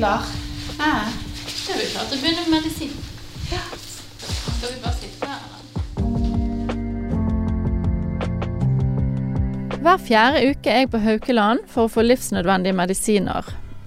[0.00, 0.20] klar?
[0.78, 0.92] Ja.
[1.66, 2.92] Da er vi klare til å begynne med medisin.
[3.50, 3.60] Ja.
[4.24, 5.60] Skal vi bare sitte her, eller?
[9.80, 13.44] Hver fjerde uke er jeg på Haukeland for å få livsnødvendige medisiner,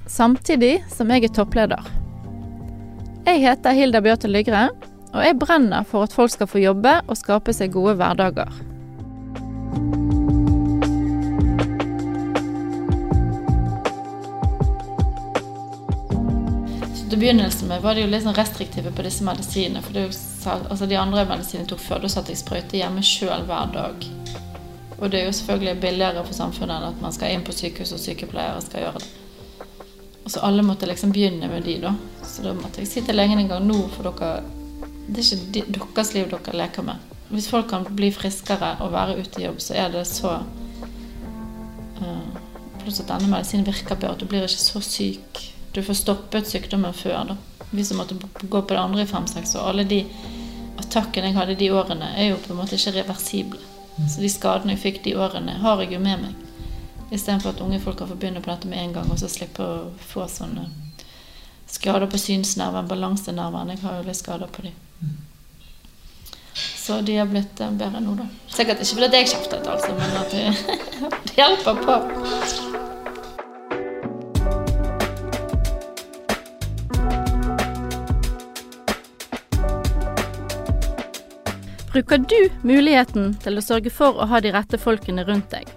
[0.09, 1.81] samtidig som jeg er toppleder.
[3.25, 4.67] Jeg heter Hilda Bjørte Lygre,
[5.13, 8.49] og jeg brenner for at folk skal få jobbe og skape seg gode hverdager.
[17.23, 19.81] Begynnelsen med var de jo litt sånn restriktive på disse medisinene.
[19.85, 20.09] For jo,
[20.57, 24.07] altså de andre medisinene tok før, da satt jeg sprøyte hjemme sjøl hver dag.
[24.97, 27.93] Og det er jo selvfølgelig billigere for samfunnet enn at man skal inn på sykehus
[27.95, 29.11] og sykepleiere skal gjøre det.
[30.23, 31.93] Og så alle måtte liksom begynne med de, da.
[32.27, 34.43] Så da måtte jeg si til legen en gang nå, for dere
[35.03, 35.63] Det er ikke de,
[35.95, 37.09] deres liv dere leker med.
[37.31, 40.37] Hvis folk kan bli friskere og være ute i jobb, så er det så
[42.03, 42.29] uh,
[42.83, 44.19] Pluss at denne medisinen virker bedre.
[44.19, 45.43] Du blir ikke så syk.
[45.73, 47.23] Du får stoppet sykdommen før.
[47.33, 47.37] da.
[47.69, 49.69] Vi som måtte gå på det andre i fem-seks år.
[49.69, 50.05] Alle de
[50.77, 53.59] attakkene jeg hadde de årene, er jo på en måte ikke reversible.
[54.09, 56.35] Så de skadene jeg fikk de årene, har jeg jo med meg.
[57.13, 59.65] Istedenfor at unge folk kan få begynne på dette med en gang, og så slippe
[59.65, 60.67] å få sånne
[61.69, 63.73] skader på synsnerven, balansenerven.
[63.73, 64.77] Jeg har jo litt skader på dem.
[66.53, 68.29] Så de har blitt eh, bedre nå, da.
[68.51, 72.81] Sikkert ikke fordi jeg kjeftet, altså, men at det hjelper på.
[81.93, 85.67] Bruker du muligheten til å sørge for å ha de rette folkene rundt deg?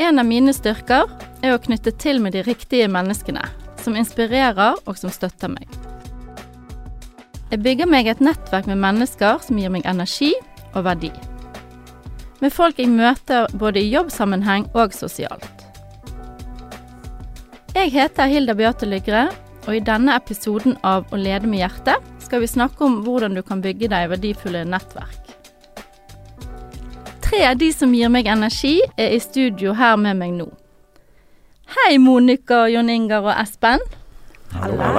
[0.00, 1.10] En av mine styrker
[1.44, 3.42] er å knytte til med de riktige menneskene,
[3.84, 5.68] som inspirerer og som støtter meg.
[7.50, 10.30] Jeg bygger meg et nettverk med mennesker som gir meg energi
[10.70, 11.12] og verdi.
[12.40, 15.66] Med folk jeg møter både i jobbsammenheng og sosialt.
[17.76, 19.28] Jeg heter Hilda Beate Lygre,
[19.70, 23.42] og i denne episoden av Å lede med hjertet skal vi snakke om hvordan du
[23.46, 25.36] kan bygge deg verdifulle nettverk.
[27.22, 30.48] Tre av de som gir meg energi, er i studio her med meg nå.
[31.70, 33.82] Hei, Monica, Jon Ingar og Espen.
[34.56, 34.90] Hallo!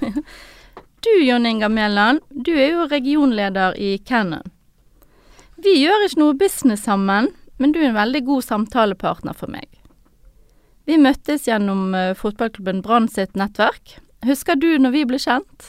[1.00, 4.44] Du, Jon Ingar Mæland, du er jo regionleder i Cannon.
[5.56, 9.79] Vi gjør ikke noe business sammen, men du er en veldig god samtalepartner for meg.
[10.90, 13.98] Vi møttes gjennom eh, fotballklubben Brann sitt nettverk.
[14.26, 15.68] Husker du når vi ble kjent?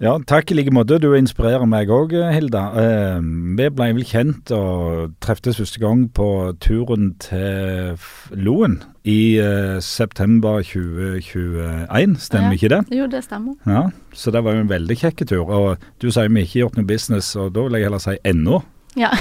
[0.00, 0.96] Ja, takk i like måte.
[0.96, 2.62] Du inspirerer meg òg, Hilda.
[2.80, 3.18] Eh,
[3.58, 6.24] vi ble vel kjent og treftes første gang på
[6.64, 8.00] turen til
[8.40, 12.56] Loen i eh, september 2021, stemmer Ja.
[12.56, 12.80] ikke det?
[12.96, 13.60] Jo, det stemmer.
[13.68, 13.84] Ja,
[14.16, 15.44] Så det var jo en veldig kjekk tur.
[15.52, 18.16] Og du sier vi ikke har gjort noe business, og da vil jeg heller si
[18.24, 18.62] ennå.
[18.96, 19.12] Ja.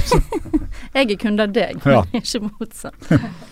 [0.95, 2.05] jeg er kunde av deg, Ja.
[2.07, 3.11] men ikke motsatt.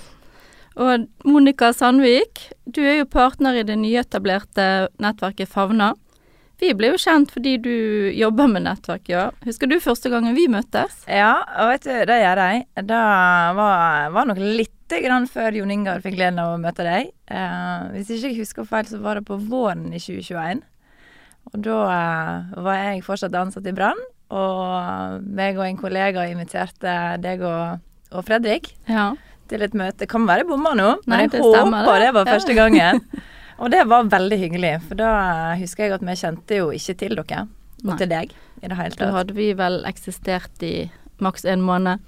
[0.77, 5.95] Og Monica Sandvik, du er jo partner i det nyetablerte nettverket Favna.
[6.61, 7.73] Vi ble jo kjent fordi du
[8.17, 9.27] jobber med nettverk, ja.
[9.45, 11.03] Husker du første gangen vi møttes?
[11.09, 12.63] Ja, og vet du, det gjør jeg.
[12.89, 13.01] Det
[13.59, 17.11] var, var nok lite grann før Jon Ingar fikk gleden av å møte deg.
[17.29, 20.63] Eh, hvis ikke jeg husker feil, så var det på våren i 2021.
[21.53, 24.01] Og da eh, var jeg fortsatt ansatt i Brann,
[24.33, 27.77] og meg og en kollega inviterte deg og,
[28.11, 29.13] og Fredrik Ja.
[29.49, 30.07] Til et møte.
[30.09, 32.05] Kan være bomma nå, men jeg det håper det.
[32.05, 33.01] det var første gangen.
[33.61, 35.11] Og det var veldig hyggelig, for da
[35.57, 37.45] husker jeg at vi kjente jo ikke til dere,
[37.81, 37.95] og Nei.
[37.97, 38.99] til deg, i det hele tatt.
[39.01, 40.73] Da hadde vi vel eksistert i
[41.25, 42.03] maks en måned.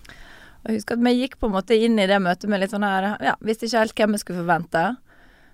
[0.59, 2.73] Og jeg husker at vi gikk på en måte inn i det møtet med litt
[2.73, 4.83] sånn her Ja, visste ikke helt hvem vi skulle forvente.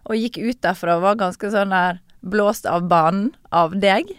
[0.09, 4.12] Og gikk ut derfra og var ganske sånn der blåst av banen av deg.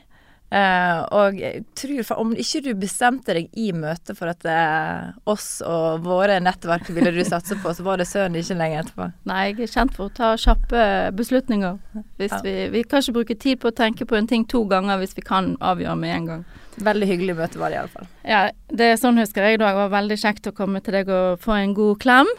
[0.46, 5.08] Eh, og jeg tror for om ikke du bestemte deg i møtet for at eh,
[5.26, 9.08] oss og våre nettverk ville du satse på, så var det søren ikke lenge etterpå.
[9.26, 10.84] Nei, jeg er kjent for å ta kjappe
[11.18, 11.80] beslutninger.
[11.96, 12.40] Ja.
[12.44, 15.18] vi, vi kan ikke bruke tid på å tenke på en ting to ganger hvis
[15.18, 16.46] vi kan avgjøre med en gang.
[16.86, 18.08] Veldig hyggelig møte var det iallfall.
[18.28, 19.72] Ja, det er sånn husker jeg da.
[19.72, 22.30] Det var veldig kjekt å komme til deg og få en god klem.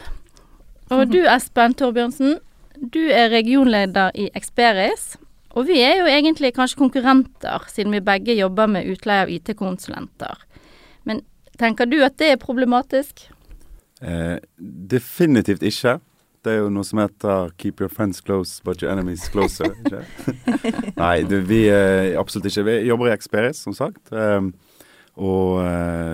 [0.94, 2.38] Og du Espen Torbjørnsen,
[2.78, 5.16] du er regionleder i Experis.
[5.58, 10.44] Og vi er jo egentlig kanskje konkurrenter, siden vi begge jobber med utleie av IT-konsulenter.
[11.08, 11.24] Men
[11.58, 13.24] tenker du at det er problematisk?
[14.00, 14.36] Eh,
[14.92, 15.96] definitivt ikke.
[16.46, 19.74] Det er jo noe som heter 'keep your friends close but your enemies closer'.
[19.82, 20.04] ikke?
[21.02, 22.64] Nei, du, vi eh, absolutt ikke.
[22.64, 24.12] Vi jobber i Experis, som sagt.
[24.12, 24.40] Eh,
[25.18, 25.58] og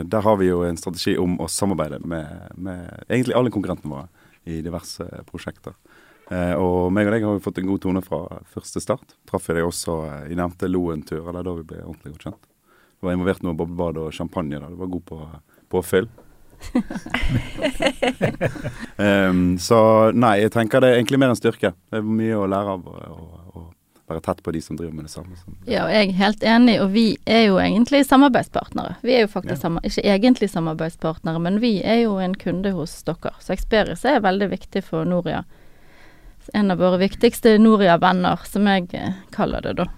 [0.08, 4.08] der har vi jo en strategi om å samarbeide med, med egentlig alle konkurrentene våre
[4.48, 5.74] i diverse prosjekter.
[6.32, 8.22] Eh, og meg og deg har jo fått en god tone fra
[8.54, 9.16] første start.
[9.28, 12.46] Traff jeg deg også eh, i nevnte Loen-tur, eller da vi ble ordentlig godt kjent.
[12.98, 14.70] Du var involvert noe boblebad og champagne da.
[14.72, 15.20] Du var god på,
[15.74, 16.08] påfyll.
[18.96, 19.78] um, så
[20.16, 21.74] nei, jeg tenker det er egentlig mer en styrke.
[21.90, 23.64] Det er mye å lære av å
[24.08, 25.36] være tett på de som driver med det samme.
[25.68, 28.96] Ja, og jeg er helt enig, og vi er jo egentlig samarbeidspartnere.
[29.04, 29.72] Vi er jo faktisk ja.
[29.88, 33.32] ikke egentlig samarbeidspartnere, men vi er jo en kunde hos dere.
[33.40, 35.44] Så Experis er veldig viktig for Noria.
[36.52, 39.88] En av våre viktigste Noria-venner, som jeg eh, kaller det, da.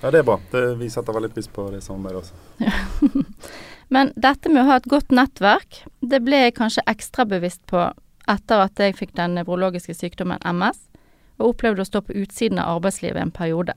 [0.00, 0.38] Ja, det er bra.
[0.52, 2.34] Det, vi setter veldig pris på det samarbeidet også.
[2.64, 3.30] Ja.
[3.94, 7.86] Men dette med å ha et godt nettverk, det ble jeg kanskje ekstra bevisst på
[8.30, 10.78] etter at jeg fikk den nevrologiske sykdommen MS,
[11.40, 13.74] og opplevde å stå på utsiden av arbeidslivet en periode.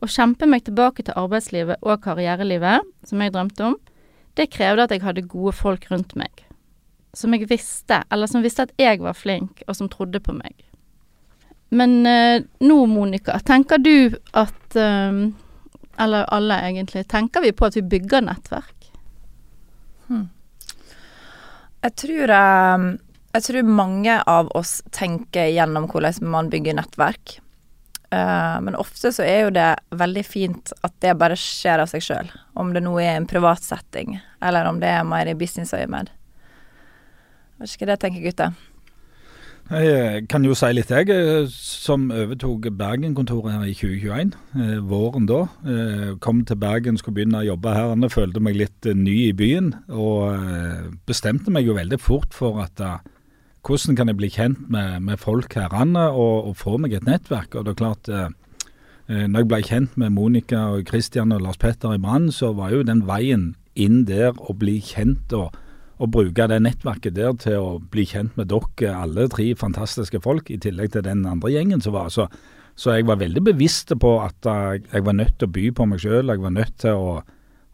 [0.00, 3.76] Å kjempe meg tilbake til arbeidslivet og karrierelivet, som jeg drømte om,
[4.38, 6.44] det krevde at jeg hadde gode folk rundt meg.
[7.12, 10.54] Som jeg visste, eller som visste at jeg var flink, og som trodde på meg.
[11.70, 15.12] Men eh, nå, Monica, tenker du at eh,
[15.98, 17.08] Eller alle, egentlig.
[17.08, 18.90] Tenker vi på at vi bygger nettverk?
[20.08, 20.28] Hmm.
[21.80, 22.88] Jeg tror um,
[23.32, 27.38] Jeg tror mange av oss tenker gjennom hvordan man bygger nettverk.
[28.10, 32.02] Uh, men ofte så er jo det veldig fint at det bare skjer av seg
[32.02, 32.32] sjøl.
[32.58, 36.10] Om det nå er en privat setting, eller om det er mer i businessøyemed.
[37.60, 38.52] Hva det tenker gutta.
[39.70, 41.12] Jeg eh, kan jo si litt, jeg.
[41.14, 44.32] Eh, som overtok Bergen-kontoret her i 2021.
[44.58, 45.44] Eh, våren da.
[46.24, 47.92] Kom til Bergen, skulle begynne å jobbe her.
[47.94, 49.70] Jeg følte meg litt ny i byen.
[49.94, 52.82] Og bestemte meg jo veldig fort for at
[53.62, 57.54] hvordan kan jeg bli kjent med, med folk her og, og, få meg et nettverk.
[57.54, 58.10] Og det er klart,
[59.06, 62.72] når jeg ble kjent med Monica og Christian og Lars Petter i Brann, så var
[62.74, 65.54] jo den veien inn der å bli kjent og
[66.00, 70.48] å bruke det nettverket der til å bli kjent med dere, alle tre fantastiske folk,
[70.48, 72.08] i tillegg til den andre gjengen som var.
[72.14, 72.26] Så,
[72.74, 76.00] så jeg var veldig bevisst på at jeg var nødt til å by på meg
[76.00, 76.32] sjøl.
[76.32, 77.20] Jeg var nødt til å,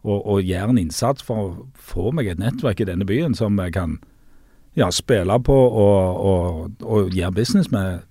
[0.03, 3.55] å, å, gjøre en innsats for å få meg et nettverk i denne byen som
[3.63, 3.97] jeg kan
[4.77, 8.03] ja, spille på og, og, og gjøre business med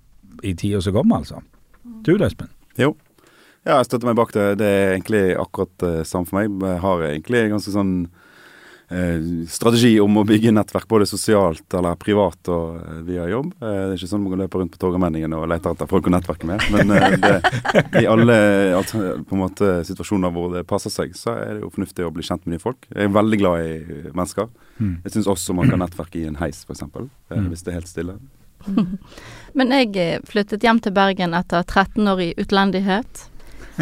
[0.45, 1.43] i tida som kommer, altså.
[2.05, 2.49] Du Espen?
[2.77, 2.95] Jo.
[3.65, 4.55] Ja, jeg støtter meg bak det.
[4.61, 6.57] Det er egentlig akkurat det uh, samme for meg.
[6.61, 8.26] Jeg har egentlig ganske sånn Eh,
[9.51, 13.49] strategi om å bygge nettverk både sosialt eller privat og eh, via jobb.
[13.59, 16.13] Eh, det er ikke sånn man løper rundt på Torgallmenningen og leter etter folk å
[16.13, 16.63] nettverke med.
[16.71, 17.33] Men det,
[17.99, 18.37] i alle
[18.87, 22.23] på en måte, situasjoner hvor det passer seg, så er det jo fornuftig å bli
[22.23, 22.87] kjent med nye folk.
[22.93, 24.47] Jeg er veldig glad i mennesker.
[24.79, 24.95] Mm.
[25.03, 26.87] Jeg syns også man kan nettverke i en heis, f.eks.
[26.87, 27.51] Mm.
[27.51, 28.19] Hvis det er helt stille.
[29.57, 33.27] Men jeg flyttet hjem til Bergen etter 13 år i utlendighet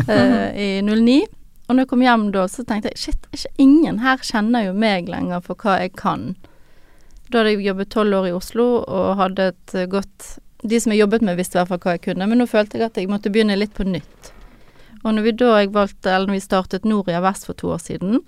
[0.02, 1.22] uh, i 09.
[1.66, 4.76] Og når jeg kom hjem da, så tenkte jeg shit, ikke ingen her kjenner jo
[4.78, 6.34] meg lenger for hva jeg kan.
[7.32, 10.36] Da hadde jeg jobbet tolv år i Oslo og hadde et godt
[10.66, 12.80] De som jeg jobbet med, visste i hvert fall hva jeg kunne, men nå følte
[12.80, 14.32] jeg at jeg måtte begynne litt på nytt.
[15.04, 17.84] Og når vi da jeg valgte, eller når vi startet Noria Vest for to år
[17.84, 18.24] siden,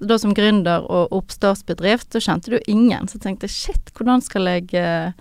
[0.00, 3.08] da som gründer og oppstartsbedrift, så kjente du ingen.
[3.08, 5.12] Så tenkte jeg shit, hvordan skal jeg eh,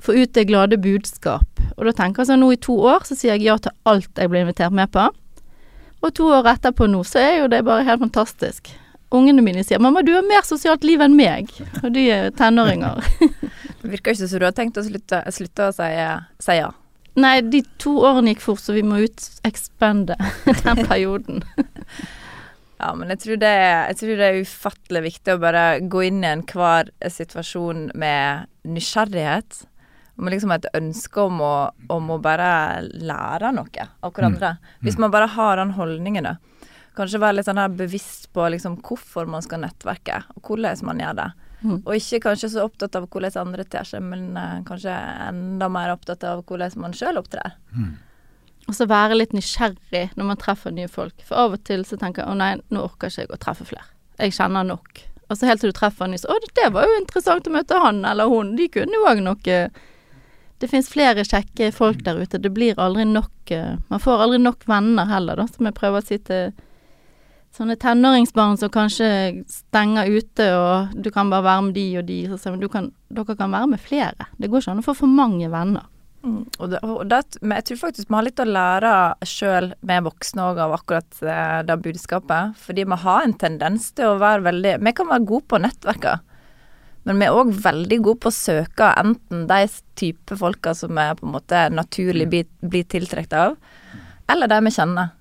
[0.00, 1.60] få ut det glade budskap?
[1.76, 4.16] Og da tenker jeg sånn, nå i to år så sier jeg ja til alt
[4.16, 5.10] jeg blir invitert med på.
[6.06, 8.70] Og to år etterpå nå, så er jo det bare helt fantastisk.
[9.14, 11.50] Ungene mine sier 'mamma, du har mer sosialt liv enn meg',
[11.82, 13.02] og de er tenåringer.
[13.82, 15.90] det virker ikke som du har tenkt å slutte, slutte å si,
[16.42, 16.70] si, ja.
[17.16, 20.18] Nei, de to årene gikk fort, så vi må ut ekspande
[20.66, 21.42] den perioden.
[22.82, 26.20] ja, men jeg tror, det, jeg tror, det, er ufattelig viktig å bare gå inn
[26.22, 29.64] i enhver situasjon med nysgjerrighet
[30.16, 31.54] med liksom et ønske om å,
[31.92, 34.56] om å, bare lære noe av hverandre.
[34.56, 34.76] Mm.
[34.86, 36.36] Hvis man bare har den holdningen, da.
[36.96, 41.02] Kanskje være litt sånn her bevisst på liksom hvorfor man skal nettverke, og hvordan man
[41.02, 41.28] gjør det.
[41.60, 41.76] Mm.
[41.82, 44.94] Og ikke kanskje så opptatt av hvordan andre ter seg, men uh, kanskje
[45.26, 47.56] enda mer opptatt av hvordan man sjøl opptrer.
[47.76, 47.94] Mm.
[48.66, 51.20] Og så være litt nysgjerrig når man treffer nye folk.
[51.26, 53.68] For av og til så tenker jeg å nei, nå orker ikke jeg å treffe
[53.68, 53.86] flere.
[54.18, 55.04] Jeg kjenner nok.
[55.26, 57.52] Og så helt til du treffer en ny så å, det var jo interessant å
[57.54, 58.54] møte han eller hun.
[58.58, 59.60] De kunne jo òg noe
[60.62, 62.40] det finnes flere kjekke folk der ute.
[62.40, 66.00] Det blir aldri nok uh, Man får aldri nok venner heller, da, som jeg prøver
[66.00, 66.54] å si til
[67.56, 69.08] sånne tenåringsbarn som kanskje
[69.48, 72.18] stenger ute, og du kan bare være med de og de.
[72.36, 74.28] Så, men kan, dere kan være med flere.
[74.36, 75.86] Det går ikke an å få for mange venner.
[76.26, 78.92] Mm, og, det, og det, men jeg tror faktisk vi har litt å lære
[79.30, 82.56] sjøl med voksne òg av akkurat eh, det budskapet.
[82.66, 86.24] Fordi vi har en tendens til å være veldig Vi kan være gode på nettverker.
[87.06, 89.60] Men vi er òg veldig gode på å søke enten de
[89.98, 93.56] type folka som vi på en måte naturlig blir, blir tiltrukket av,
[94.32, 95.12] eller de vi kjenner.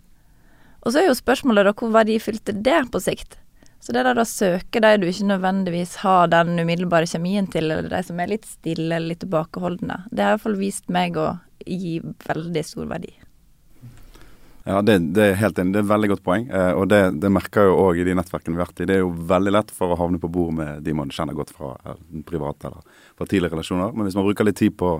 [0.81, 3.37] Og så er jo spørsmålet da hvor verdifullt er det på sikt?
[3.85, 7.91] Så det der å søke de du ikke nødvendigvis har den umiddelbare kjemien til, eller
[7.91, 11.99] de som er litt stille eller litt tilbakeholdne, det har iallfall vist meg å gi
[12.25, 13.13] veldig stor verdi.
[14.65, 15.75] Ja, det, det er helt enig.
[15.75, 16.47] Det er et veldig godt poeng.
[16.49, 18.87] Eh, og det, det merker jeg jo òg i de nettverkene vi har vært i.
[18.89, 21.53] Det er jo veldig lett for å havne på bord med de man kjenner godt
[21.53, 23.93] fra eh, private eller fra tidligere relasjoner.
[23.93, 24.95] Men hvis man bruker litt tid på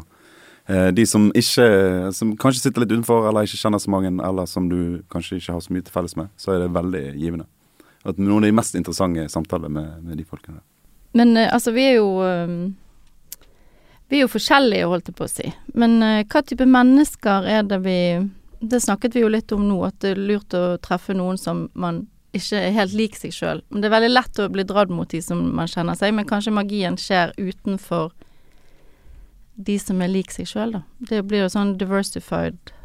[0.70, 1.66] eh, de som ikke
[2.14, 5.58] Som kanskje sitter litt utenfor, eller ikke kjenner så mange, eller som du kanskje ikke
[5.58, 7.50] har så mye til felles med, så er det veldig givende.
[8.06, 10.62] At noen av de mest interessante samtaler med, med de folkene.
[11.18, 12.58] Men eh, altså, vi er jo eh,
[14.14, 15.52] Vi er jo forskjellige, holdt jeg på å si.
[15.74, 15.98] Men
[16.30, 18.00] hva type mennesker er det vi
[18.72, 21.68] det snakket vi jo litt om nå, at det er lurt å treffe noen som
[21.74, 22.06] man
[22.36, 23.62] ikke er helt lik seg sjøl.
[23.72, 26.56] Det er veldig lett å bli dratt mot de som man kjenner seg, men kanskje
[26.56, 28.12] magien skjer utenfor
[29.56, 30.82] de som er lik seg sjøl, da.
[31.12, 32.76] Det blir jo sånn diversified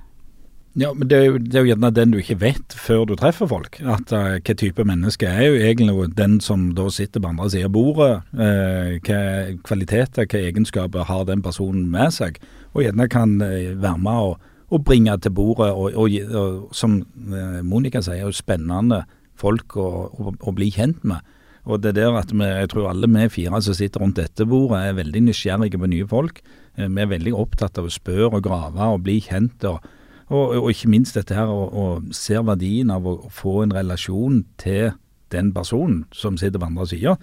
[0.79, 3.17] ja, men det er, jo, det er, jo, gjerne den du ikke vet før du
[3.19, 3.81] treffer folk.
[3.83, 7.67] At uh, Hva type menneske er jo egentlig den som da sitter på andre siden
[7.67, 8.13] av bordet.
[8.31, 9.19] Uh, hva
[9.67, 12.39] kvaliteter, hva egenskaper har den personen med seg.
[12.71, 15.73] Og gjerne kan uh, være med og å bringe til bordet.
[15.75, 19.05] Og, og, og som eh, Monica sier, er jo spennende
[19.41, 21.27] folk å, å, å, bli kjent med.
[21.69, 24.47] Og det er der at vi, jeg tror alle vi fire som sitter rundt dette
[24.49, 26.43] bordet er veldig nysgjerrige på nye folk.
[26.77, 29.67] Eh, vi er veldig opptatt av å spørre og grave og bli kjent.
[29.69, 29.85] og,
[30.31, 34.93] og, og ikke minst dette her å se verdien av å, få en relasjon til
[35.35, 37.17] den personen som sitter på andre sida.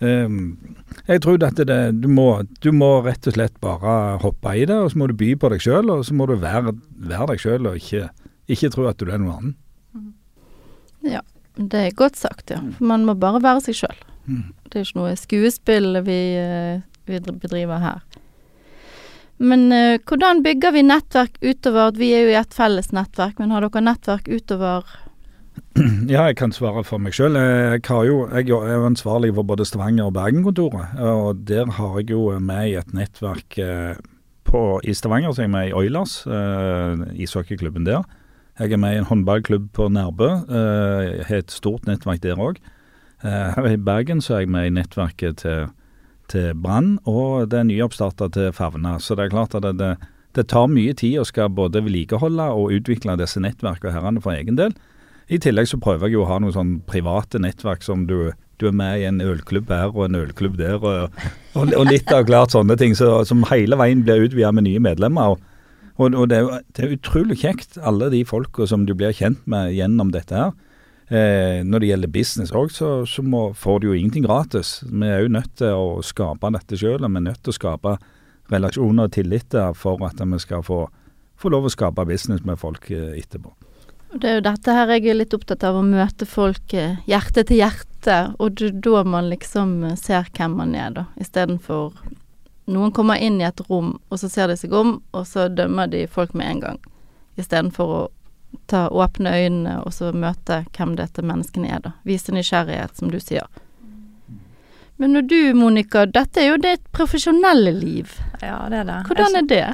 [0.00, 2.28] Jeg tror at det, du, må,
[2.64, 5.50] du, må, rett og slett bare hoppe i det, og så må du by på
[5.52, 5.92] deg sjøl.
[5.92, 6.74] Og så må du være,
[7.10, 8.08] være deg sjøl, og ikke,
[8.50, 9.54] ikke, tro at du er noen annen.
[11.04, 11.22] Ja,
[11.60, 12.62] det er godt sagt, ja.
[12.78, 14.04] For man må bare være seg sjøl.
[14.24, 14.50] Mm.
[14.70, 18.04] Det er ikke noe skuespill vi, eh, vi bedriver her.
[19.42, 23.50] Men uh, hvordan bygger vi nettverk utover vi er jo i et felles nettverk, men
[23.54, 24.86] har dere nettverk utover
[26.10, 27.36] Ja, jeg kan svare for meg sjøl.
[27.38, 30.98] Jeg, jeg, er jo ansvarlig for både Stavanger og Bergen-kontoret.
[31.02, 33.94] Og der har jeg jo med i et nettverk eh,
[34.46, 38.04] på, i Stavanger, så er jeg med i Oilers, eh, ishockeyklubben der.
[38.60, 40.30] Jeg er med i en håndballklubb på Nærbø.
[40.46, 42.60] Eh, har et stort nettverk der òg.
[43.24, 45.72] Eh, her i Bergen så er jeg med i nettverket til,
[46.30, 48.98] til Brann, og det er nyoppstarta til Favna.
[49.02, 49.94] Så det er klart at det, det,
[50.38, 54.60] det tar mye tid å skal både vedlikeholde og utvikle disse nettverkene herrene for egen
[54.60, 54.76] del.
[55.32, 58.66] I tillegg så prøver jeg jo å ha noen sånn private nettverk som du, du
[58.68, 61.16] er med i en ølklubb her og en ølklubb der, og,
[61.56, 64.82] og, og litt av klart sånne ting så, som hele veien blir utvida med nye
[64.84, 65.38] medlemmer.
[65.96, 69.40] og, og det, er det, er utrolig kjekt, alle de folka som du blir kjent
[69.48, 70.52] med gjennom dette her.
[71.08, 74.78] Eh, når det gjelder business òg, så, så må, får du jo ingenting gratis.
[74.88, 77.96] Vi er jo nødt til å skape dette sjøl, vi er nødt til å skape
[78.52, 80.82] relasjoner og tillit for at vi skal få,
[81.40, 83.52] få lov å skape business med folk eh, etterpå.
[84.14, 87.42] Det er jo dette her jeg er litt opptatt av, å møte folk eh, hjerte
[87.48, 88.18] til hjerte.
[88.38, 91.08] Og det er da man liksom eh, ser hvem man er, da.
[91.20, 91.96] Istedenfor
[92.64, 95.90] Noen kommer inn i et rom, og så ser de seg om, og så dømmer
[95.92, 96.78] de folk med en gang.
[97.36, 97.98] Istedenfor å
[98.70, 101.92] ta åpne øynene og så møte hvem dette menneskene er, da.
[102.08, 103.44] Vise nysgjerrighet, som du sier.
[104.96, 108.14] Men når du, Monica, dette er jo ditt profesjonelle liv.
[108.40, 108.98] Ja, det er det.
[109.10, 109.64] Hvordan er det?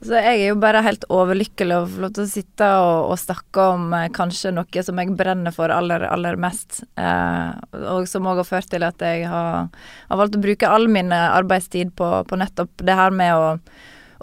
[0.00, 3.10] Så jeg er jo bare helt overlykkelig over å få lov til å sitte og,
[3.12, 6.80] og snakke om eh, kanskje noe som jeg brenner for aller, aller mest.
[6.96, 7.50] Eh,
[7.92, 11.12] og som òg har ført til at jeg har, har, valgt å bruke all min
[11.12, 13.52] arbeidstid på, på nettopp det her med å,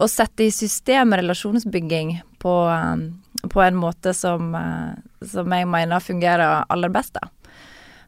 [0.02, 3.08] å sette i system relasjonsbygging på, um,
[3.46, 4.58] på en måte som,
[5.22, 7.22] som jeg mener fungerer aller best.
[7.22, 7.30] da.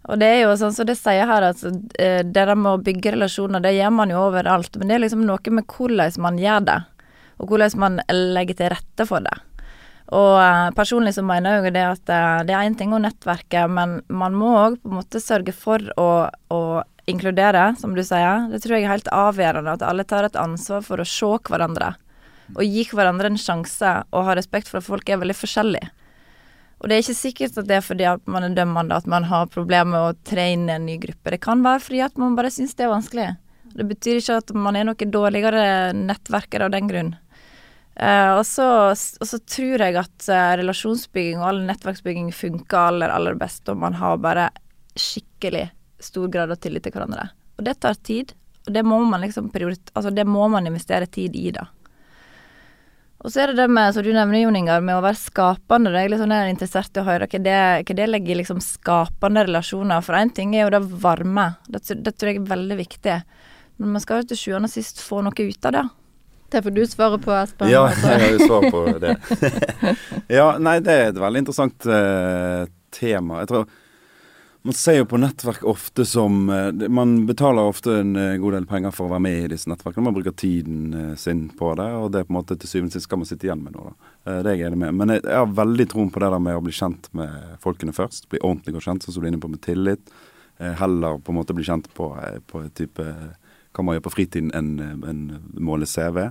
[0.10, 2.82] Og det er jo sånn som så det sier her, at det der med å
[2.82, 4.74] bygge relasjoner, det gjør man jo overalt.
[4.80, 6.86] Men det er liksom noe med hvordan man gjør det
[7.40, 9.36] og hvordan man legger til rette for det.
[10.16, 13.02] Og uh, personlig så mener jeg jo det at uh, det er én ting å
[13.02, 16.10] nettverke, men man må òg på en måte sørge for å,
[16.50, 16.62] å,
[17.10, 18.48] inkludere, som du sier.
[18.52, 21.96] Det tror jeg er helt avgjørende, at alle tar et ansvar for å se hverandre.
[22.58, 25.90] Og gi hverandre en sjanse, og ha respekt for at folk er veldig forskjellige.
[26.80, 29.26] Og det er ikke sikkert at det er fordi at man er dømmende, at man
[29.30, 31.34] har problemer med å tre inn i en ny gruppe.
[31.34, 33.30] Det kan være fordi at man bare syns det er vanskelig.
[33.74, 35.66] Det betyr ikke at man er noe dårligere
[35.98, 37.12] nettverker av den grunn.
[38.00, 38.66] Uh, og, så,
[38.96, 43.82] og, så, tror jeg at uh, relasjonsbygging og all nettverksbygging funker aller, aller best om
[43.84, 44.46] man har bare
[44.96, 45.66] skikkelig
[46.00, 47.28] stor grad av tillit til hverandre.
[47.60, 48.32] Og det tar tid,
[48.64, 51.68] og det må man liksom altså det må man investere tid i, da.
[53.20, 55.92] Og så er det det med, som du nevner, Jon Ingar, med å være skapende.
[55.92, 57.60] Det er litt sånn interessert i å høre hva det,
[58.00, 60.00] det legger i liksom skapende relasjoner.
[60.06, 61.50] For én ting er jo det varme.
[61.68, 63.18] Det, det, tror jeg er veldig viktig.
[63.84, 65.84] Men man skal jo til sjuende og sist få noe ut av det.
[66.50, 67.70] Det får du svare på, Espen.
[67.70, 69.16] Ja, jeg har jo svar på det.
[70.40, 72.66] ja, nei, det er et veldig interessant uh,
[72.96, 73.44] tema.
[73.44, 73.70] Jeg tror
[74.68, 78.66] man ser jo på nettverk ofte som uh, Man betaler ofte en uh, god del
[78.68, 80.04] penger for å være med i disse nettverkene.
[80.10, 82.98] Man bruker tiden sin på det, og det er på en måte til syvende og
[82.98, 83.94] sist skal man sitte igjen med noe.
[83.94, 84.10] da.
[84.26, 84.98] Eh, Det er jeg enig med.
[85.00, 87.96] Men jeg, jeg har veldig troen på det der med å bli kjent med folkene
[87.96, 88.28] først.
[88.34, 90.12] Bli ordentlig godt kjent, sånn som du er inne på med tillit.
[90.60, 93.06] Eh, Heller på en måte bli kjent på, eh, på type
[93.80, 94.70] hva man gjør på fritiden enn
[95.08, 95.24] en
[95.58, 96.30] måle CV.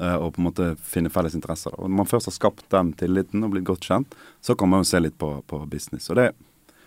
[0.00, 1.72] eh, Og på en måte finne felles interesser.
[1.78, 4.80] Og Når man først har skapt den tilliten og blitt godt kjent, så kan man
[4.82, 6.10] jo se litt på, på business.
[6.10, 6.32] Og det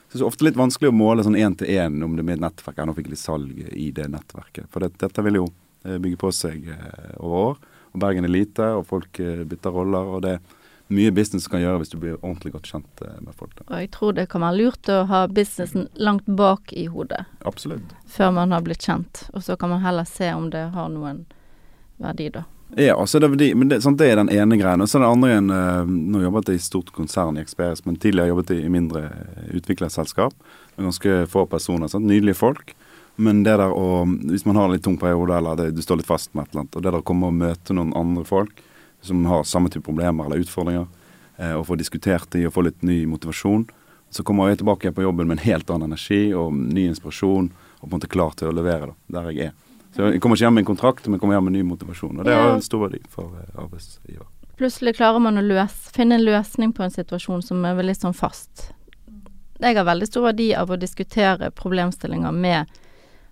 [0.09, 2.23] jeg synes det er ofte litt vanskelig å måle sånn én til én om det
[2.25, 2.79] med et nettverk.
[2.79, 4.65] Jeg litt salg i det nettverket.
[4.73, 5.43] For det, dette vil jo
[5.85, 7.59] eh, bygge på seg eh, over år.
[7.93, 10.09] Og Bergen er lite, og folk bytter roller.
[10.15, 10.41] Og det er
[10.89, 13.53] mye business du kan gjøre hvis du blir ordentlig godt kjent eh, med folk.
[13.59, 13.65] Da.
[13.69, 17.93] Og jeg tror det kan være lurt å ha businessen langt bak i hodet Absolutt.
[18.09, 19.27] før man har blitt kjent.
[19.33, 21.27] Og så kan man heller se om det har noen
[22.01, 22.45] verdi, da.
[22.77, 24.81] Ja, altså det, er men det, sant, det er den ene greien.
[24.81, 27.85] Og så er det andre en eh, Nå jobbet jeg i stort konsern i Experience,
[27.85, 30.33] men tidligere jobbet jeg i mindre eh, utviklerselskap.
[30.75, 31.89] Med ganske få personer.
[31.89, 32.09] Sant?
[32.09, 32.73] Nydelige folk.
[33.19, 36.01] Men det der å Hvis man har en litt tung periode, eller det, du står
[36.01, 38.25] litt fast med et eller annet, og det der å komme og møte noen andre
[38.25, 38.65] folk
[39.01, 40.87] som har samme type problemer eller utfordringer,
[41.37, 43.67] eh, og få diskutert de og få litt ny motivasjon,
[44.09, 47.85] så kommer jeg tilbake på jobben med en helt annen energi og ny inspirasjon, og
[47.85, 49.53] på en måte klar til å levere da, der jeg er.
[49.95, 52.19] Så jeg kommer ikke hjem med en kontrakt, men jeg kommer hjem med ny motivasjon.
[52.19, 54.27] Og det har en stor verdi for eh, arbeidsgiver.
[54.59, 58.17] Plutselig klarer man å løse, finne en løsning på en situasjon som er litt sånn
[58.17, 58.73] fast.
[59.59, 62.79] Jeg har veldig stor verdi av å diskutere problemstillinger med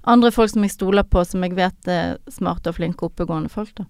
[0.08, 3.74] andre folk som jeg stoler på, som jeg vet er smarte og flinke oppegående folk,
[3.76, 3.88] da.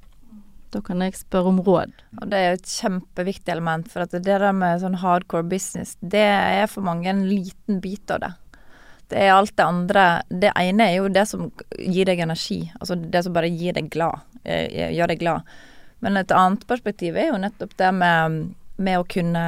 [0.75, 1.93] Da kan jeg spørre om råd.
[2.19, 6.25] Og det er et kjempeviktig element, for at det der med sånn hardcore business, det
[6.27, 8.33] er for mange en liten bit av det.
[9.07, 11.45] Det er alt det andre Det ene er jo det som
[11.79, 15.53] gir deg energi, altså det som bare gir deg glad, eh, gjør deg glad.
[16.03, 18.41] Men et annet perspektiv er jo nettopp det med,
[18.77, 19.45] med å kunne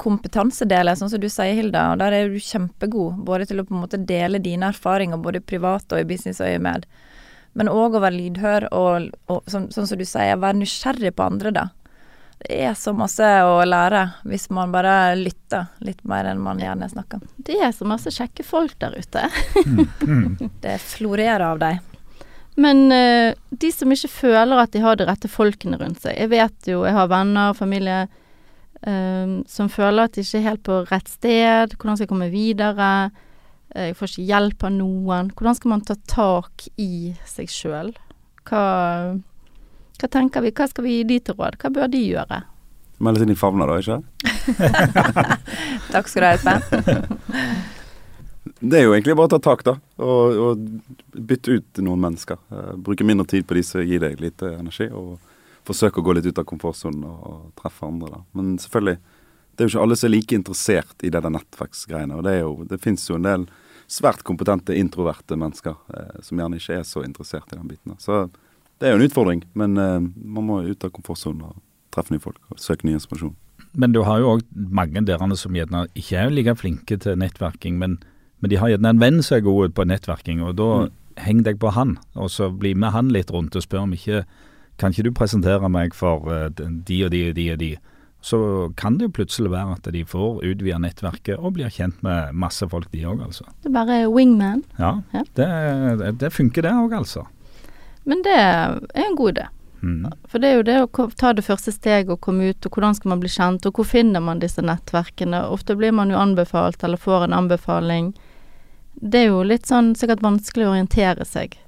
[0.00, 1.90] kompetansedele, sånn som du sier, Hilda.
[1.92, 5.42] Og der er du kjempegod, både til å på en måte dele dine erfaringer, både
[5.44, 6.86] privat og i businessøyemed.
[7.54, 11.26] Men òg å være lydhør og, og sånn, sånn som du sier, være nysgjerrig på
[11.26, 11.68] andre, da.
[12.44, 16.90] Det er så masse å lære hvis man bare lytter litt mer enn man gjerne
[16.90, 17.22] snakker.
[17.38, 19.28] Det er så masse kjekke folk der ute.
[20.64, 21.78] Det florerer av dem.
[22.60, 26.30] Men uh, de som ikke føler at de har de rette folkene rundt seg Jeg
[26.30, 30.64] vet jo, jeg har venner og familie uh, som føler at de ikke er helt
[30.66, 31.74] på rett sted.
[31.78, 32.90] Hvordan skal jeg komme videre?
[33.74, 35.30] Eh, Jeg får ikke hjelp av noen.
[35.34, 37.92] Hvordan skal man ta tak i seg sjøl?
[38.48, 38.64] Hva,
[40.00, 40.52] hva tenker vi?
[40.54, 41.58] Hva skal vi gi de til råd?
[41.62, 42.42] Hva bør de gjøre?
[43.02, 44.00] Melde seg inn i favna, da, ikke?
[45.94, 46.60] Takk skal du ha, Espen.
[48.64, 49.72] Det er jo egentlig bare å ta tak, da.
[50.04, 52.38] Og, og bytte ut noen mennesker.
[52.52, 55.16] Eh, bruke mindre tid på de som gir deg lite energi, og
[55.64, 58.20] forsøke å gå litt ut av komfortsonen og, og treffe andre, da.
[58.36, 58.98] Men selvfølgelig,
[59.54, 62.18] det er jo ikke alle som er like interessert i det der nettverksgreiene.
[62.20, 63.46] Og det, er jo, det fins jo en del
[63.90, 67.96] svært kompetente, introverte mennesker eh, som gjerne ikke er så interessert i den biten.
[67.98, 68.26] Så
[68.80, 71.60] det er jo en utfordring, men eh, man må ut av komfortsonen og
[71.94, 73.36] treffe nye folk og søke ny inspirasjon.
[73.74, 77.78] Men du har jo òg mange der som gjerne ikke er like flinke til nettverking,
[77.78, 77.98] men,
[78.40, 80.90] men de har gjerne en venn som er god på nettverking, og da Mm.
[81.16, 84.24] heng deg på han, og så bli med han litt rundt og spør om ikke
[84.76, 87.76] Kan ikke du presentere meg for eh, de og de og de og de?
[88.24, 92.32] Så kan det jo plutselig være at de får utvida nettverket og blir kjent med
[92.32, 93.44] masse folk, de òg, altså.
[93.60, 94.62] Det er bare wingman.
[94.78, 95.24] Ja, Ja.
[95.36, 95.48] Det,
[96.00, 97.26] det, det funker det òg, altså.
[98.08, 99.46] Men det er en god idé.
[99.84, 100.06] Mm.
[100.32, 102.96] For det er jo det å ta det første steget og komme ut, og hvordan
[102.96, 105.42] skal man bli kjent, og hvor finner man disse nettverkene?
[105.52, 108.14] Ofte blir man jo anbefalt, eller får en anbefaling.
[108.94, 111.58] Det er jo litt sånn sikkert vanskelig å orientere seg.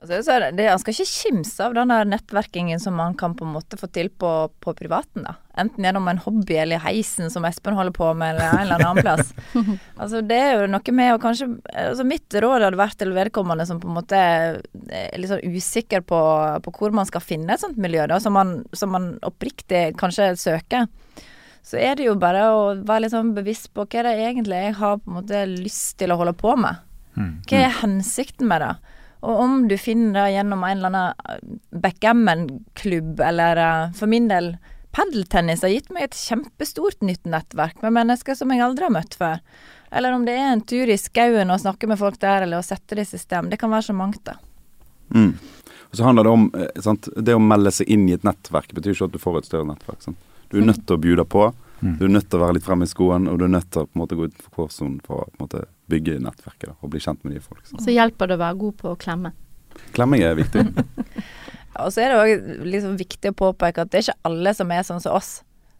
[0.00, 3.52] Altså, det, det, han skal ikke kimse av den nettverkingen som man kan på en
[3.52, 4.30] måte få til på,
[4.64, 5.34] på privaten, da.
[5.60, 8.84] Enten gjennom en hobby eller i heisen som Espen holder på med, eller en eller
[8.86, 9.34] annen plass.
[10.00, 13.66] altså, det er jo noe med å kanskje altså, Mitt råd hadde vært til vedkommende
[13.68, 14.62] som på en måte er
[15.20, 16.20] litt sånn usikker på,
[16.64, 20.30] på hvor man skal finne et sånt miljø, da, som man, som man oppriktig kanskje
[20.40, 20.88] søker.
[21.66, 24.62] Så er det jo bare å være litt sånn bevisst på hva det er egentlig
[24.64, 26.80] jeg har på en måte lyst til å holde på med.
[27.20, 27.34] Mm.
[27.44, 28.96] Hva er hensikten med det?
[29.20, 34.54] Og om du finner det gjennom en eller annen backgammon-klubb, eller eh, for min del
[34.90, 39.14] Padeltennis har gitt meg et kjempestort nytt nettverk med mennesker som jeg aldri har møtt
[39.14, 39.42] før.
[39.94, 42.66] Eller om det er en tur i skauen og snakke med folk der, eller å
[42.66, 43.50] sette det i system.
[43.50, 44.38] Det kan være så mangt, da.
[45.14, 45.34] Mm.
[45.90, 47.08] Og så handler det om eh, sant?
[47.16, 49.68] Det å melde seg inn i et nettverk betyr ikke at du får et større
[49.70, 50.02] nettverk.
[50.06, 50.18] Sant?
[50.50, 51.48] Du er nødt til å bjude på.
[51.80, 51.94] Mm.
[51.98, 53.84] Du er nødt til å være litt fremme i skoen, og du er nødt til
[53.84, 56.74] å på en måte, gå utenfor kårsonen for å på en måte, bygge nettverket da,
[56.80, 57.62] og bli kjent med nye folk.
[57.66, 57.80] Så.
[57.82, 59.32] Så hjelper det å være god på å klemme.
[59.96, 60.66] Klemming er viktig.
[61.80, 64.72] Og så er det òg liksom viktig å påpeke at det er ikke alle som
[64.74, 65.30] er sånn som oss.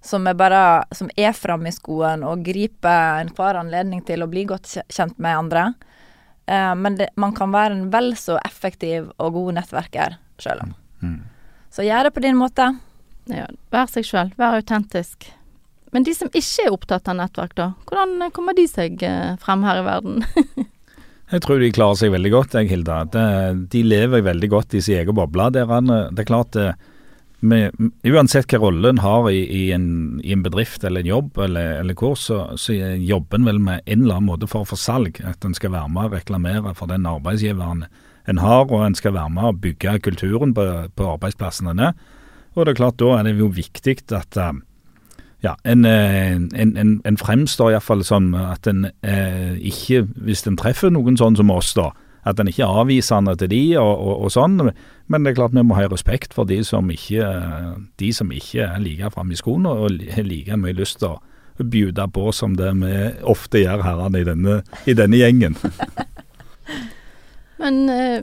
[0.06, 4.46] Som er bare Som er framme i skoen og griper enhver anledning til å bli
[4.48, 5.64] godt kjent med andre.
[6.46, 10.72] Eh, men det, man kan være en vel så effektiv og god nettverker sjøl om.
[11.02, 11.18] Mm.
[11.70, 12.70] Så gjør det på din måte.
[13.30, 15.28] Ja, vær seg sjøl, vær autentisk.
[15.94, 17.72] Men de som ikke er opptatt av nettverk, da?
[17.90, 20.22] Hvordan kommer de seg eh, frem her i verden?
[21.31, 23.05] Jeg tror de klarer seg veldig godt, jeg, Hilda.
[23.07, 23.24] De,
[23.70, 25.44] de lever veldig godt i sin egen boble.
[25.55, 26.72] Det er, er klart det,
[27.40, 31.79] med, Uansett hva en har i, i, en, i, en, bedrift eller en jobb eller,
[31.81, 34.79] eller hvor, så, så jobber en vel med en eller annen måte for å få
[34.81, 35.22] salg.
[35.22, 37.87] At en skal være med og reklamere for den arbeidsgiveren
[38.29, 40.66] en har, og en skal være med og bygge kulturen på,
[40.98, 41.92] på arbeidsplassene.
[42.57, 44.42] Og det er klart Da er det jo viktig at
[45.44, 50.59] ja, en, eh, en, en, en fremstår iallfall som at en eh, ikke, hvis en
[50.61, 51.90] treffer noen sånn som oss, da,
[52.29, 54.61] at en ikke er avvisende til de og, og, og, sånn.
[55.11, 57.24] Men det er klart vi må ha respekt for de som ikke,
[58.00, 61.20] de som ikke er like framme i skoene og har like mye lyst til å
[61.61, 62.92] bjude på som det vi
[63.29, 65.57] ofte gjør herrene i denne, i denne gjengen.
[67.62, 68.20] men eh,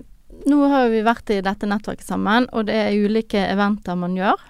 [0.47, 4.41] nå har vi vært i dette nettverket sammen, og det er ulike eventer man gjør.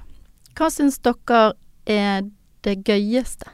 [0.57, 1.53] Hva syns dere
[1.87, 2.27] er
[2.65, 3.53] det gøyeste?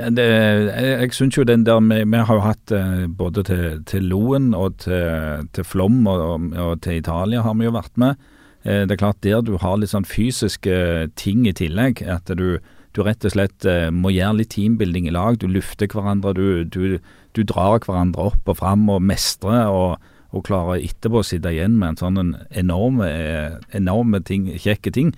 [0.00, 3.82] Det, jeg jeg syns jo den der vi, vi har jo hatt eh, både til,
[3.84, 8.16] til Loen og til, til Flom og, og, til Italia har vi jo vært med.
[8.64, 12.00] Eh, det er klart der du har litt sånn fysiske ting i tillegg.
[12.02, 12.60] At du,
[12.96, 15.36] du rett og slett eh, må gjøre litt teambuilding i lag.
[15.36, 16.32] Du lufter hverandre.
[16.32, 16.96] Du, du,
[17.36, 19.68] du drar hverandre opp og fram og mestrer.
[19.68, 23.08] og og klarer etterpå å sitte igjen med en sånn enorme,
[23.74, 25.08] enorme ting, kjekke ting.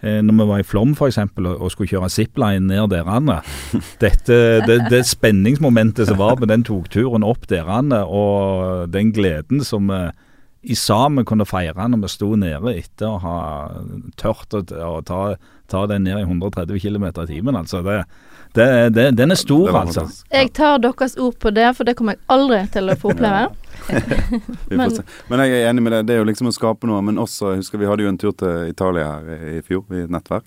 [0.00, 1.18] Eh, når vi var i Flom f.eks.
[1.20, 3.40] Og, og skulle kjøre zipline ned derene.
[4.04, 9.90] Dette, det, det spenningsmomentet som var med den togturen opp derene, og den gleden som
[9.92, 10.08] vi
[10.60, 13.36] i sammen kunne feire når vi sto nede etter å ha
[14.20, 15.20] tørt å ta,
[15.72, 17.56] ta, den ned i 130 km i timen.
[17.56, 18.02] Altså det,
[18.56, 20.06] det, det, den er stor, altså.
[20.32, 23.48] Jeg tar deres ord på det, for det kommer jeg aldri til å få oppleve.
[24.70, 24.96] men,
[25.30, 26.08] men, jeg er enig med deg.
[26.08, 27.02] Det er jo liksom å skape noe.
[27.06, 30.04] Men også, jeg husker vi hadde jo en tur til Italia her i fjor, i
[30.04, 30.46] et nettverk.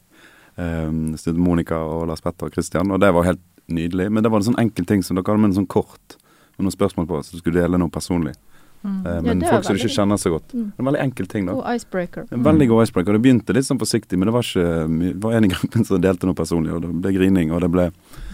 [0.56, 4.10] Um, Monica og Lars Petter og Christian, og det var helt nydelig.
[4.12, 6.18] Men det var en sånn enkel ting som dere hadde med en sånn kort
[6.58, 8.36] med noen spørsmål på, så du skulle dele noe personlig.
[8.84, 9.06] Mm.
[9.08, 10.54] Eh, men ja, folk som du ikke kjenner så godt.
[10.54, 10.66] Mm.
[10.78, 11.46] En veldig enkel ting.
[11.48, 11.56] da.
[11.56, 12.26] God icebreaker.
[12.36, 13.18] En veldig god icebreaker.
[13.18, 16.02] Det begynte litt sånn forsiktig, men det var ikke det var en i gruppen som
[16.04, 17.90] delte noe personlig, og det ble grining, og det ble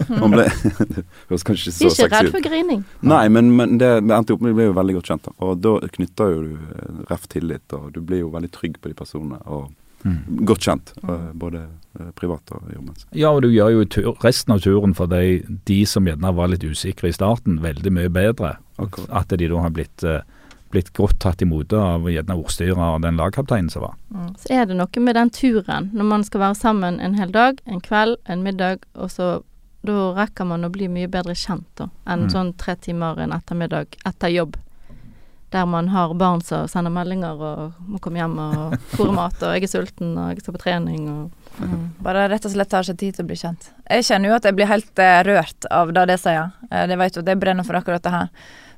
[0.09, 0.47] Man ble
[0.95, 2.05] Det høres kanskje ikke så sexy ut.
[2.07, 2.85] Ikke redd for grining.
[3.05, 5.35] Nei, men, men det endte opp med Vi ble jo veldig godt kjent, da.
[5.45, 8.91] Og da knytter jo du eh, ref tillit, og du blir jo veldig trygg på
[8.91, 9.41] de personene.
[9.45, 9.69] og
[10.05, 10.45] Mm.
[10.47, 11.39] Godt kjent, mm.
[11.39, 11.65] både
[12.15, 12.95] privat og jobben.
[13.12, 16.51] Ja, og du gjør jo tur, resten av turen for de, de som gjerne var
[16.53, 18.55] litt usikre i starten, veldig mye bedre.
[18.79, 19.09] Akkurat.
[19.12, 20.21] At de da har blitt uh,
[20.73, 23.97] blitt godt tatt imot av gjerne ordstyrer og den lagkapteinen som var.
[24.13, 24.32] Mm.
[24.38, 27.62] Så er det noe med den turen, når man skal være sammen en hel dag,
[27.65, 29.29] en kveld, en middag, og så
[29.82, 32.32] da rekker man å bli mye bedre kjent da, enn mm.
[32.34, 34.58] sånn tre timer en ettermiddag etter jobb.
[35.49, 39.55] Der man har barn som sender meldinger og må komme hjem og fôre mat, og
[39.55, 41.86] jeg er sulten og jeg skal på trening og mm.
[42.05, 43.71] Bare rett og slett tar seg tid til å bli kjent.
[43.89, 46.51] Jeg kjenner jo at jeg blir helt uh, rørt av det de sier.
[46.69, 48.29] Uh, det vet jo det brenner for akkurat det her.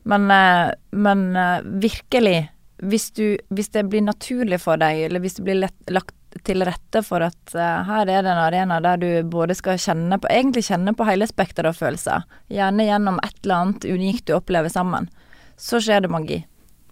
[0.04, 5.38] Men, eh, men eh, virkelig, hvis, du, hvis, det blir naturlig for deg, eller hvis
[5.38, 6.16] det blir lett, lagt
[6.48, 10.16] til rette for at uh, her er det en arena der du både skal kjenne
[10.16, 12.24] på Egentlig kjenne på hele spekteret av følelser.
[12.48, 15.10] Gjerne gjennom et eller annet unikt du opplever sammen.
[15.60, 16.40] Så skjer det magi.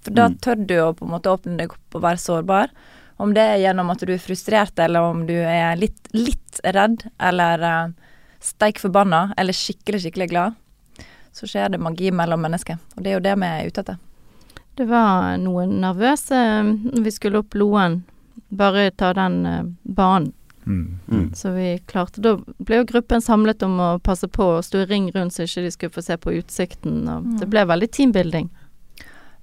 [0.04, 0.38] For da mm.
[0.44, 2.76] tør du å på en måte åpne deg opp og være sårbar.
[3.20, 7.08] Om det er gjennom at du er frustrert, eller om du er litt, litt redd,
[7.32, 8.12] eller uh,
[8.44, 10.60] steik forbanna, eller skikkelig, skikkelig glad
[11.34, 12.80] så skjer det magi mellom mennesker.
[12.96, 14.00] Og det er jo det vi er ute etter.
[14.80, 18.02] Det var noen nervøse når vi skulle opp Loen,
[18.50, 20.32] bare ta den uh, banen.
[20.70, 21.00] Mm.
[21.08, 21.34] Mm.
[21.34, 24.90] Så vi klarte Da ble jo gruppen samlet om å passe på og stå i
[24.90, 27.02] ring rundt så ikke de skulle få se på utsikten.
[27.10, 27.38] Og mm.
[27.42, 28.50] Det ble veldig teambuilding.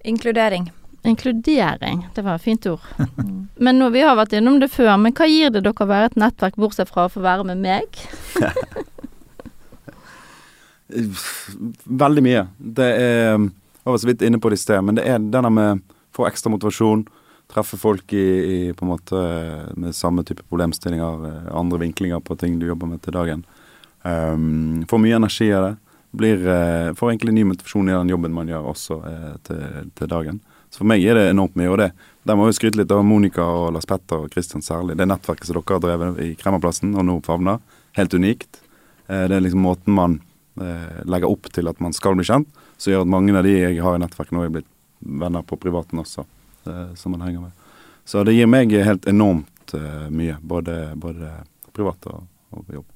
[0.07, 0.71] Inkludering.
[1.07, 2.87] Inkludering, det var et fint ord.
[3.17, 3.49] Mm.
[3.57, 6.11] Men nå, Vi har vært innom det før, men hva gir det dere å være
[6.11, 8.01] et nettverk, bortsett fra å få være med meg?
[10.87, 12.47] Veldig mye.
[12.59, 15.51] Det er Jeg var så vidt inne på det i sted, men det er denne
[15.55, 15.83] med
[16.17, 17.05] få ekstra motivasjon.
[17.53, 19.21] Treffe folk i, i, på en måte
[19.79, 23.45] med samme type problemstillinger, eh, andre vinklinger på ting du jobber med til dagen.
[24.03, 25.73] Um, får mye energi av det.
[26.17, 29.63] Blir, uh, får egentlig ny motivasjon i den jobben man gjør også uh, til,
[29.95, 30.41] til, dagen.
[30.71, 31.71] Så for meg er det enormt mye.
[31.71, 31.91] Og det,
[32.27, 34.99] der må vi skryte litt av Monica og Lars Petter og Kristian særlig.
[34.99, 37.63] Det nettverket som dere har drevet i Kremmerplassen og nå favner.
[37.99, 38.63] Helt unikt.
[39.11, 40.26] Uh, det er liksom måten man eh,
[40.57, 42.49] legger opp til at man skal bli kjent,
[42.81, 45.57] som gjør at mange av de jeg har i nettverket nå, er blitt venner på
[45.57, 46.25] privaten også,
[46.67, 47.51] eh, som man henger med.
[48.05, 51.33] Så det gir meg helt enormt eh, mye, både, både
[51.77, 52.87] privat og, og jobb.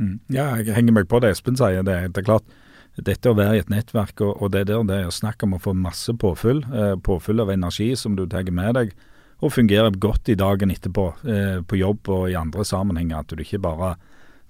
[0.00, 0.16] Mm.
[0.32, 1.84] Ja, jeg henger meg på det Espen sier.
[1.84, 2.56] Det, det er klart,
[2.96, 5.62] dette å være i et nettverk, og, og det der det er snakk om å
[5.62, 8.94] få masse påfyll, eh, påfyll av energi som du tar med deg,
[9.40, 13.22] og fungerer godt i dagen etterpå, eh, på jobb og i andre sammenhenger.
[13.22, 13.94] At du ikke bare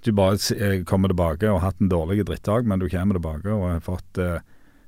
[0.05, 3.51] du bare eh, kommer tilbake og har hatt en dårlig drittdag, men du kommer tilbake
[3.53, 4.39] og har fått eh,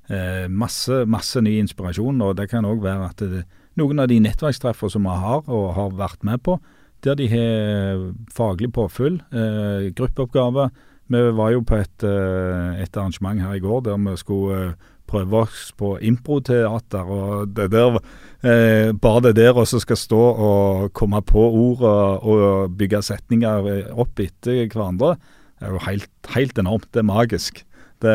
[0.10, 2.21] eh masse, masse ny inspirasjon.
[2.21, 3.43] Og det kan òg være at det,
[3.80, 6.60] noen av de nettverkstreffene som vi har og har vært med på,
[7.04, 10.69] der de har faglig påfyll, eh, gruppeoppgave.
[11.12, 14.73] Vi var jo på et, eh, et, arrangement her i går der vi skulle eh,
[15.13, 17.06] prøve oss på improteater.
[17.06, 17.99] og det der,
[18.43, 23.93] eh, Bare det der også skal stå og komme på ord og, og bygge setninger
[23.93, 25.15] opp etter hverandre,
[25.62, 26.89] er jo helt, helt enormt.
[26.91, 27.63] Det er magisk.
[28.04, 28.13] Det,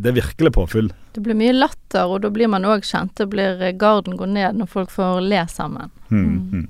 [0.00, 0.92] det, er virkelig påfyll.
[1.12, 3.12] Det blir mye latter, og da blir man òg kjent.
[3.18, 5.92] Det blir garden går ned når folk får le sammen.
[6.08, 6.30] Mm.
[6.48, 6.68] Mm.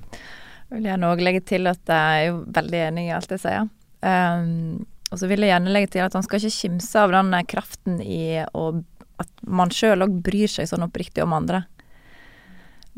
[0.73, 3.45] Jeg vil gjerne òg legge til at jeg er jo veldig enig i alt jeg
[3.45, 3.69] sier.
[4.03, 7.35] Um, og så vil jeg gjerne legge til at han skal ikke kimse av den
[7.51, 8.63] kraften i å,
[9.21, 11.65] at man sjøl òg bryr seg sånn oppriktig om andre.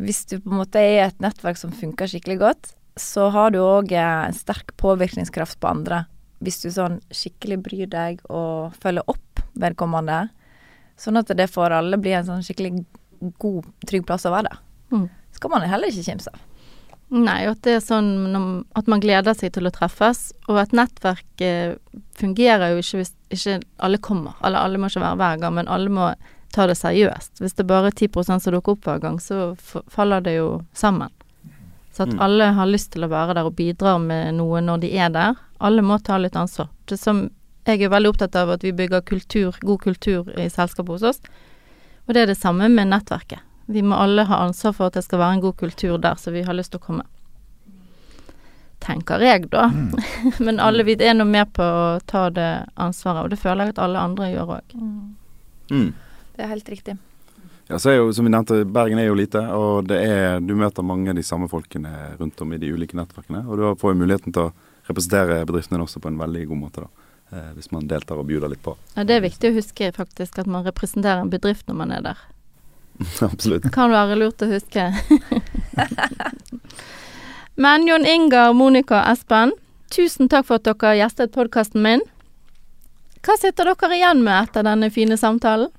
[0.00, 3.54] Hvis du på en måte er i et nettverk som funker skikkelig godt, så har
[3.54, 6.04] du òg en sterk påvirkningskraft på andre.
[6.44, 10.28] Hvis du sånn skikkelig bryr deg og følger opp vedkommende,
[10.98, 12.84] sånn at det for alle blir en sånn skikkelig
[13.42, 14.52] god, trygg plass å være.
[14.94, 15.08] Mm.
[15.34, 16.42] Skal man heller ikke kimse av.
[17.12, 21.42] Nei, at det er sånn at man gleder seg til å treffes, og at nettverk
[22.18, 24.38] fungerer jo ikke hvis ikke alle kommer.
[24.42, 26.08] Eller alle må ikke være hver gang, men alle må
[26.54, 27.42] ta det seriøst.
[27.42, 29.52] Hvis det bare er 10% som dukker opp hver gang, så
[29.90, 31.12] faller det jo sammen.
[31.94, 32.20] Så at mm.
[32.26, 35.38] alle har lyst til å være der og bidra med noe når de er der.
[35.62, 36.70] Alle må ta litt ansvar.
[36.90, 37.28] Det som
[37.64, 41.20] jeg er veldig opptatt av at vi bygger kultur, god kultur i selskapet hos oss.
[42.04, 43.40] Og det er det samme med nettverket.
[43.66, 46.32] Vi må alle ha ansvar for at det skal være en god kultur der, så
[46.34, 47.06] vi har lyst til å komme.
[48.84, 49.70] Tenker jeg, da.
[49.72, 49.94] Mm.
[50.44, 53.76] Men alle vi er nå med på å ta det ansvaret, og det føler jeg
[53.76, 54.76] at alle andre gjør òg.
[55.72, 55.90] Mm.
[56.36, 56.98] Det er helt riktig.
[57.70, 60.52] Ja, så er jo, som vi nevnte, Bergen er jo lite, og det er, du
[60.58, 63.46] møter mange av de samme folkene rundt om i de ulike nettverkene.
[63.48, 64.52] Og du får jo muligheten til å
[64.84, 67.10] representere bedriftene også på en veldig god måte, da.
[67.32, 68.76] Eh, hvis man deltar og bjuder litt på.
[68.94, 72.02] Ja, Det er viktig å huske faktisk at man representerer en bedrift når man er
[72.04, 72.20] der.
[73.28, 73.68] Absolutt.
[73.74, 74.88] Kan være lurt å huske.
[77.64, 79.54] Men Jon Ingar, Monica Espen,
[79.94, 82.02] tusen takk for at dere gjestet podkasten min.
[83.24, 85.70] Hva sitter dere igjen med etter denne fine samtalen?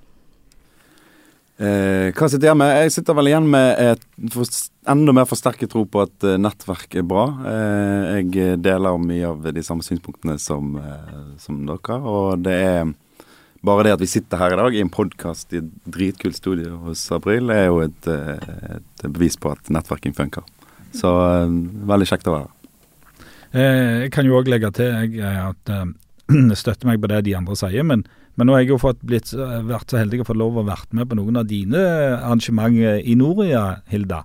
[1.55, 2.73] Eh, hva sitter jeg igjen med?
[2.83, 4.01] Jeg sitter vel igjen med et
[4.91, 7.29] enda mer forsterket tro på at uh, nettverk er bra.
[7.47, 12.91] Eh, jeg deler mye av de samme synspunktene som, uh, som dere, og det er
[13.65, 16.77] bare det at vi sitter her i dag i en podkast i et dritkult studio
[16.85, 20.45] hos April, er jo et, eh, et, bevis på at nettverking funker.
[20.95, 21.55] Så eh,
[21.89, 22.51] veldig kjekt å være her.
[23.55, 25.73] Eh, jeg kan jo òg legge til jeg, at
[26.51, 27.87] jeg støtter meg på det de andre sier.
[27.87, 30.67] Men, men nå har jeg jo fått blitt, vært så heldig å få lov å
[30.67, 31.83] være med på noen av dine
[32.21, 34.23] arrangementer i Noria, Hilda.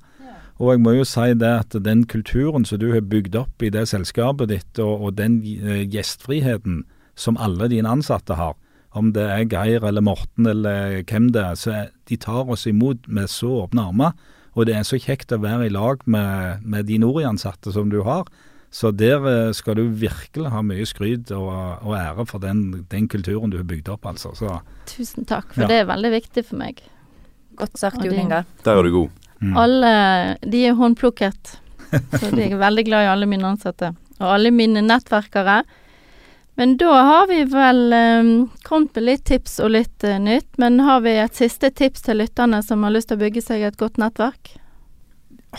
[0.61, 3.70] Og jeg må jo si det at den kulturen som du har bygd opp i
[3.72, 6.83] det selskapet ditt, og, og den gjestfriheten
[7.16, 8.59] som alle dine ansatte har,
[8.96, 13.07] om det er Geir eller Morten eller hvem det er, så de tar oss imot
[13.07, 14.14] med så åpne armer.
[14.59, 18.00] Og det er så kjekt å være i lag med, med de Nori-ansatte som du
[18.07, 18.26] har.
[18.70, 21.50] Så der eh, skal du virkelig ha mye skryt og,
[21.83, 24.31] og ære for den, den, kulturen du har bygd opp, altså.
[24.38, 25.70] Så, Tusen takk, for ja.
[25.70, 26.83] det er veldig viktig for meg.
[27.59, 28.44] Godt sagt, Jo Inga.
[28.64, 29.26] Der er du god.
[29.40, 29.57] Mm.
[29.59, 29.92] Alle
[30.46, 31.57] de er håndplukket.
[32.20, 33.90] Så de er veldig glad i alle mine ansatte.
[34.20, 35.62] Og alle mine nettverkere.
[36.61, 38.33] Men da har vi vel um,
[38.68, 40.51] kommet med litt tips og litt uh, nytt.
[40.61, 43.64] Men har vi et siste tips til lytterne som har lyst til å bygge seg
[43.64, 44.59] et godt nettverk?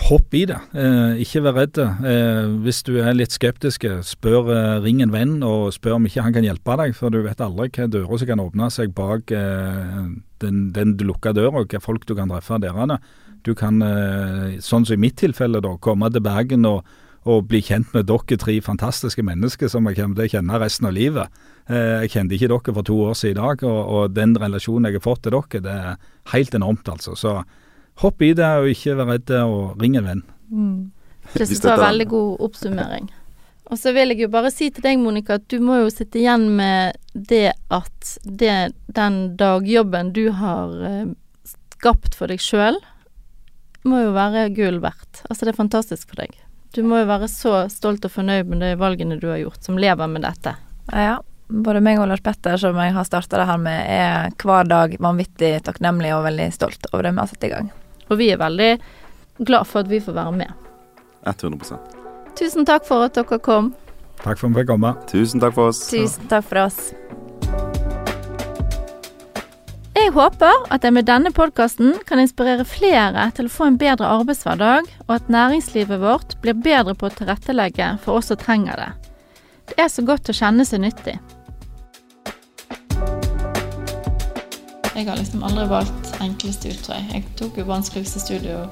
[0.05, 0.59] Hopp i det.
[0.77, 1.79] Eh, ikke vær redd.
[1.81, 6.23] Eh, hvis du er litt skeptisk, spør eh, ring en venn og spør om ikke
[6.23, 6.93] han kan hjelpe deg.
[6.95, 9.99] For du vet aldri hva dører som kan åpne seg bak eh,
[10.45, 12.95] den, den lukka døra, og hva folk du kan treffe der.
[13.43, 16.85] Du kan, eh, sånn som i mitt tilfelle, da, komme til Bergen og
[17.29, 20.89] og bli kjent med dere tre fantastiske mennesker som jeg kommer til å kjenne resten
[20.89, 21.41] av livet.
[21.69, 24.89] Eh, jeg kjente ikke dere for to år siden i dag, og, og, den relasjonen
[24.89, 25.95] jeg har fått til dere, det er
[26.33, 27.13] helt enormt, altså.
[27.15, 27.37] Så
[28.01, 30.23] hopp i det, og ikke vær redd og ring en venn.
[30.49, 30.91] Mm.
[31.37, 33.11] Det var veldig god oppsummering.
[33.71, 36.19] Og så vil jeg jo bare si til deg, Monica, at du må jo sitte
[36.19, 41.13] igjen med det at det, den dagjobben du har eh,
[41.77, 42.81] skapt for deg sjøl,
[43.87, 45.23] må jo være gull verdt.
[45.29, 46.35] Altså, det er fantastisk for deg.
[46.71, 49.79] Du må jo være så stolt og fornøyd med de valgene du har gjort, som
[49.81, 50.53] lever med dette.
[50.95, 51.17] Ja,
[51.51, 54.95] både meg og Lars Petter, som jeg har starta det her med, er hver dag
[55.03, 57.71] vanvittig takknemlig og veldig stolt over det vi har satt i gang.
[58.07, 58.71] Og vi er veldig
[59.43, 60.67] glad for at vi får være med.
[61.27, 61.99] 100%
[62.39, 63.73] Tusen takk for at dere kom.
[64.23, 64.95] Takk for at vi fikk komme.
[65.11, 65.83] Tusen takk for oss.
[65.91, 66.79] Tusen takk for oss.
[70.01, 74.07] Jeg håper at jeg med denne podkasten kan inspirere flere til å få en bedre
[74.09, 78.87] arbeidshverdag, og at næringslivet vårt blir bedre på å tilrettelegge for oss som trenger det.
[79.69, 81.13] Det er så godt å kjenne seg nyttig.
[84.95, 87.03] Jeg har liksom aldri valgt enkleste utvei.
[87.13, 88.63] Jeg tok jo vanskeligste studio,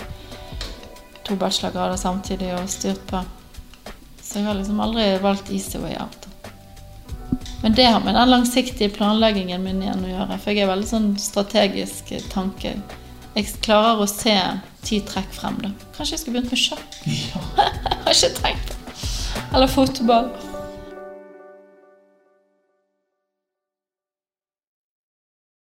[1.30, 3.22] to bachelorgrader samtidig og styrt på.
[4.18, 6.18] Så jeg har liksom aldri valgt easy way out.
[7.62, 10.39] Men det har med den langsiktige planleggingen min igjen å gjøre.
[10.39, 12.78] For jeg er veldig sånn strategisk tanke.
[13.36, 14.36] Jeg klarer å se
[14.86, 15.60] ti trekk frem.
[15.63, 15.74] da.
[15.98, 17.02] Kanskje jeg skulle begynt med sjakk?
[18.06, 20.32] har ikke tenkt på Eller fotball.